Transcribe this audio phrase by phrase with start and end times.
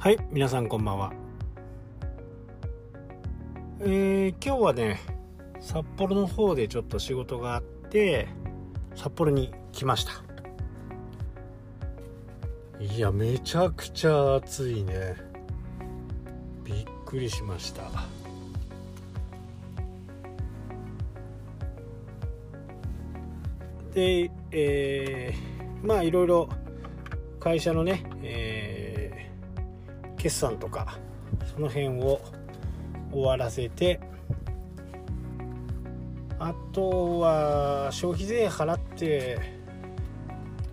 [0.00, 1.12] はい皆さんこんばんは。
[3.80, 5.00] えー、今日はね
[5.58, 8.28] 札幌の方でちょっと仕事があって
[8.94, 10.12] 札幌に来ました。
[12.80, 15.16] いやめちゃくちゃ暑いね。
[16.62, 17.82] びっくりしました。
[23.94, 26.48] でえー、まあいろいろ
[27.40, 28.57] 会社のね、えー、
[30.18, 30.98] 決算とか
[31.54, 32.20] その辺を
[33.12, 34.00] 終わらせて
[36.38, 39.58] あとは消費税払って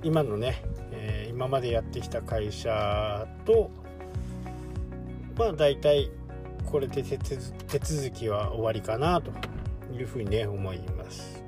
[0.03, 3.71] 今のね、えー、今までやってきた会社と
[5.37, 6.11] まあ大体
[6.65, 9.31] これで手続きは終わりかなと
[9.93, 11.43] いうふうにね思います。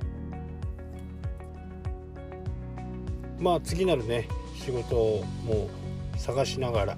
[3.39, 5.69] まあ次なるね仕事をも
[6.15, 6.97] う探しながら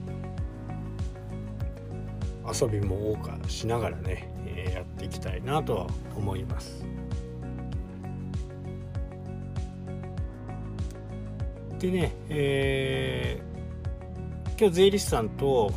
[2.53, 6.85] 遊びも謳歌しながらね、え、やっていきたいなとは思います。
[11.79, 15.71] でね、えー、今日税理士さんと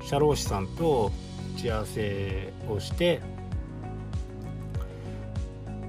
[0.00, 1.10] 社労士さんと
[1.56, 3.20] 打ち合わせをして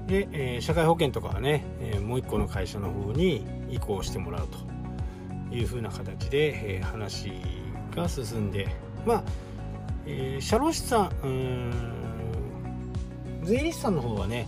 [0.08, 7.30] で、えー、社会保険とかはね、えー、もう一個の会社の方に移行してもらうというふうな形で、えー、話
[7.94, 8.66] が進んで
[9.06, 9.22] まあ、
[10.06, 11.72] えー、社労士さん
[13.42, 14.46] 税理士さんの方はね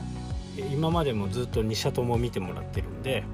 [0.73, 3.25] 今までもずっと2社とも見てもらってるんで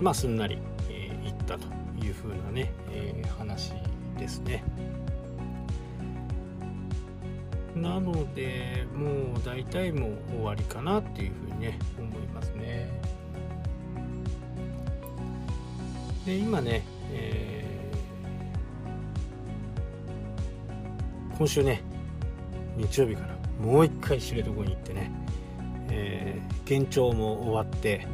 [0.00, 1.66] まあすんなりえ、行ったと
[2.04, 3.72] いうふうなね、えー、話
[4.18, 4.62] ですね。
[7.74, 12.88] なのでもう大体もう終わりかなっていうふうにね思いますね。
[16.26, 16.82] で今ね、
[17.12, 17.57] えー、
[21.38, 21.82] 今週ね
[22.76, 25.12] 日曜日からもう一回知床に行ってね、
[25.88, 28.08] えー、現状も終わって、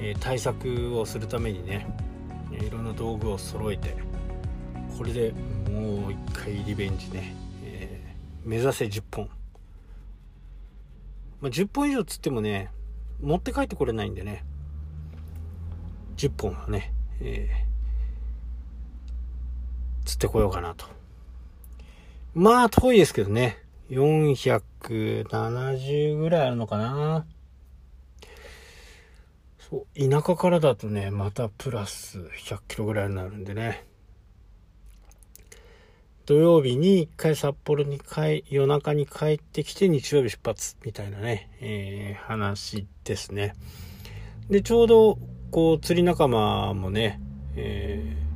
[0.00, 1.86] えー、対策をするためにね
[2.50, 3.96] いろんな道具を揃えて
[4.96, 5.32] これで
[5.70, 9.30] もう一回リベンジね、えー、目指せ10本、
[11.40, 12.72] まあ、10本以上つってもね
[13.20, 14.44] 持って帰ってこれないんでね
[16.16, 20.97] 10本はね、えー、釣ってこようかなと。
[22.34, 23.56] まあ遠いですけどね
[23.90, 27.24] 470ぐらいあるのかな
[29.70, 33.84] そう、田舎からだとね、またプラス100キロぐらいになるんでね。
[36.24, 43.54] 土曜日に一回札幌に帰、夜中に帰ってきて日曜日出発みたいなね、えー、話ですね。
[44.48, 45.18] で、ちょうど、
[45.50, 47.20] こう、釣り仲間もね、
[47.56, 48.27] えー、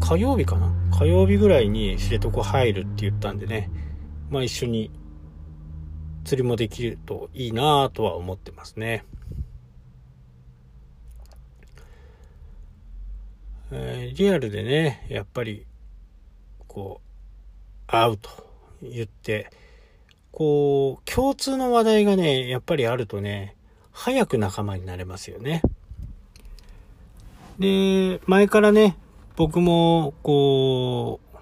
[0.00, 0.72] 火曜日かな？
[0.90, 3.70] 火曜日ぐらいに知床入るって言ったんでね、
[4.30, 4.90] まあ一緒に
[6.24, 9.04] 釣りもできるといいなぁとは思ってますね。
[13.70, 15.66] えー、リアルでね、やっぱり、
[16.66, 18.30] こう、会うと
[18.82, 19.50] 言って、
[20.32, 23.56] こう、共通の話題がね、やっぱりあるとね、
[23.92, 25.60] 早く仲間になれますよね。
[27.58, 28.96] で、前からね、
[29.38, 31.36] 僕も、こう、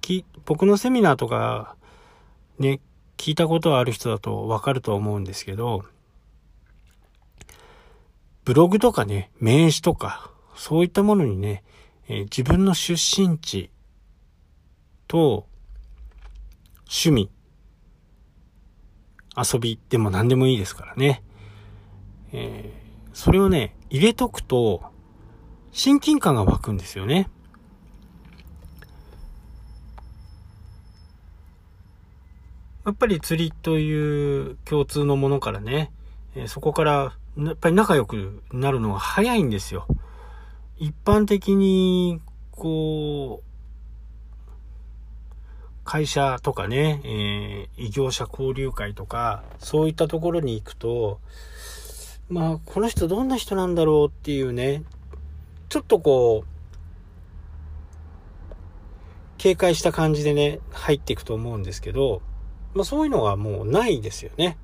[0.00, 1.74] き、僕のセミナーとか、
[2.60, 2.78] ね、
[3.16, 5.82] 聞いたことある人だとわかると思うんですけど、
[8.44, 11.64] ブログとかね、名刺とか、そういったものにね、
[12.06, 13.70] えー、自分の出身地
[15.08, 15.48] と
[16.82, 17.28] 趣味、
[19.36, 21.24] 遊びでも何でもいいですからね。
[22.30, 24.94] えー、それをね、入れとくと、
[25.76, 27.28] 親近感が湧くんですよね。
[32.86, 35.92] やっぱり釣りという共通のものからね、
[36.34, 39.86] え、そこからやっぱり仲良くなるのが早いんですよ。
[40.78, 42.22] 一般的に、
[42.52, 45.04] こう、
[45.84, 51.20] 会社とかね、えー、異業者交流会とか、そういったところに行くと、
[52.30, 54.82] まあ、この人どんな人なんだろうっていうね、
[55.68, 56.48] ちょっとこう、
[59.38, 62.22] 警戒した感じでね、入っていくと思うんですけど、
[62.74, 64.56] まあそういうのがもうないですよね。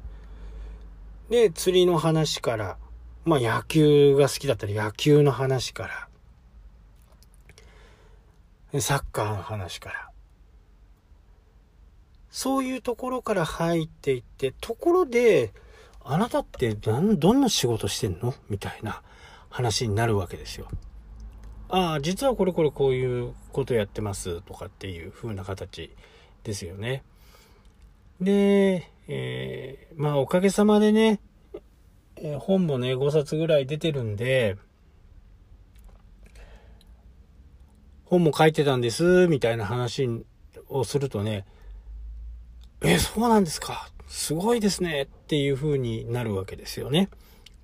[1.28, 2.76] で、釣りの話から、
[3.24, 6.08] まあ野球が好きだったら野球の話か
[8.72, 10.08] ら、サッカーの話から。
[12.30, 15.52] そういうところから入っていって、ところで、
[16.02, 18.34] あなたってどんな仕事してんの？
[18.48, 19.02] みたいな
[19.50, 20.68] 話になるわけですよ。
[21.74, 25.90] ああ、実はこれこれこういうことやってますとかっていう風な形
[26.44, 27.02] ですよね。
[28.20, 31.18] で、えー、まあおかげさまでね、
[32.16, 34.58] えー、本もね、5冊ぐらい出てるんで、
[38.04, 40.26] 本も書いてたんです、みたいな話
[40.68, 41.46] をするとね、
[42.82, 43.88] え、そうなんですか。
[44.08, 45.04] すごいですね。
[45.04, 47.08] っていう風になるわけですよね。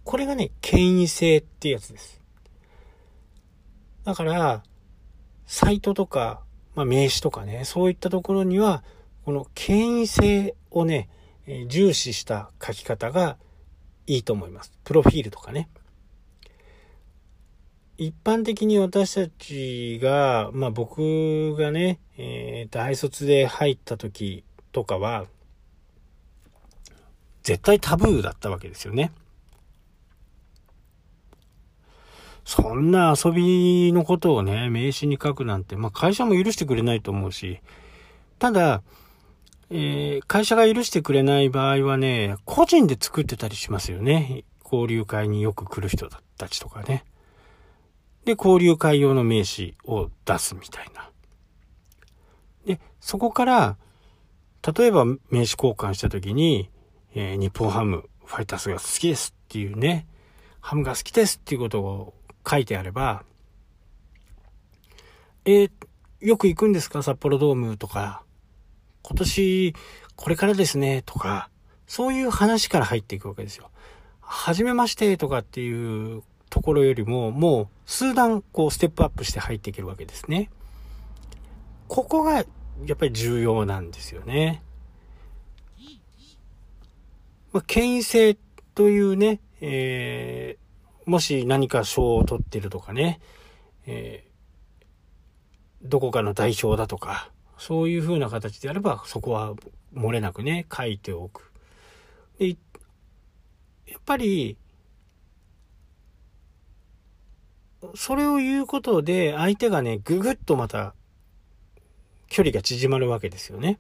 [0.05, 2.18] これがね、権威性ってやつです。
[4.08, 4.62] だから、
[5.44, 6.40] サイトとか、
[6.75, 8.82] まあ、名詞とかね、そういったところには、
[9.26, 11.10] この権威性をね、
[11.46, 13.37] え重視した書き方が
[14.06, 14.72] いいと思います。
[14.82, 15.69] プロフィールとかね。
[17.99, 25.26] 一般的に私たちが、まあ僕がね、えー、大卒で入った時とかは、
[27.43, 29.12] 絶対タブーだったわけですよね。
[32.48, 37.60] そんな遊びのことをね、名刺に書くなんて、まあ会社も許してくれないと思うし、
[38.38, 38.82] ただ、
[39.68, 44.44] えー、会社が許してくれない場合はね、個人で作ってたりしますよね。
[44.64, 46.08] 交流会によく来る人
[46.38, 47.04] たちとかね。
[48.24, 51.10] で、交流会用の名刺を出すみたいな。
[52.64, 53.76] で、そこから、
[54.74, 56.70] 例えば名刺交換した時に、
[57.14, 60.06] えー、日本ハム、ファイターズが好きですっていうね、
[60.60, 62.14] ハムが好きですっていうことを
[62.48, 63.24] 書いてあれば、
[65.44, 65.70] えー、
[66.20, 67.02] よく行くんですか？
[67.02, 68.22] 札幌ドームとか、
[69.02, 69.74] 今年
[70.16, 71.50] これからですねとか、
[71.86, 73.70] そういう話から入っていくわけですよ。
[74.20, 80.50] はじめましてとかっていうところよりも、もう数段こうステップアップして入っていけるわけですね。
[81.86, 82.44] ここがや
[82.92, 84.62] っぱり重要なんですよね。
[87.52, 88.36] まあ、権威性
[88.74, 90.68] というね、えー、
[91.08, 93.19] もし何か賞を取ってるとかね、
[93.87, 99.55] えー、どこかの代表だとか、そういう風な形であれば、そこは
[99.94, 101.50] 漏れなくね、書いておく。
[102.38, 102.55] で、や
[103.96, 104.58] っぱり、
[107.94, 110.94] それを言うことで、相手がね、ぐぐっとまた、
[112.26, 113.78] 距離が縮まるわけですよね。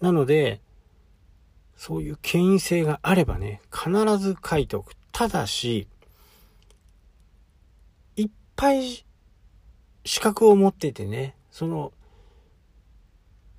[0.00, 0.62] なので、
[1.84, 4.94] そういう権威性があればね、必ず書いておく。
[5.10, 5.88] ただし、
[8.14, 9.04] いっぱい
[10.04, 11.92] 資格を持っててね、その、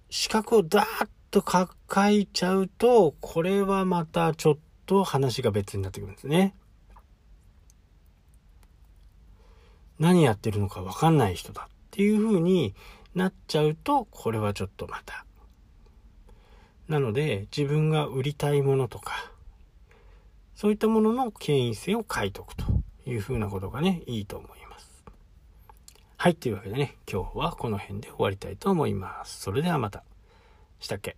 [0.09, 1.43] 資格をダーッと
[1.93, 6.55] 書いちゃうと、これはまたちょっと話が別になってくるんですね。
[9.99, 12.73] 何やってるのかわかんない人だっていう風に
[13.15, 15.25] なっちゃうと、これはちょっとまた
[16.88, 19.31] なので、自分が売りたいものとか、
[20.56, 22.65] そういったものの権威性を書いておくと
[23.06, 25.03] いうふうなことがね、いいと思います。
[26.18, 29.41] はい、というわけでね、今日はこの辺で終わりたいと思います。
[29.41, 30.03] それではまた。
[30.80, 31.18] したっけ？